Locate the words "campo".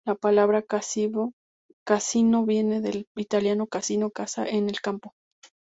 4.81-5.13